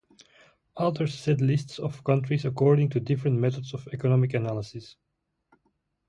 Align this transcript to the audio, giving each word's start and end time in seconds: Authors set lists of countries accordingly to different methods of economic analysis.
Authors 0.77 1.13
set 1.13 1.41
lists 1.41 1.77
of 1.77 2.03
countries 2.03 2.43
accordingly 2.45 2.89
to 2.89 2.99
different 2.99 3.37
methods 3.37 3.71
of 3.75 3.87
economic 3.93 4.33
analysis. 4.33 4.95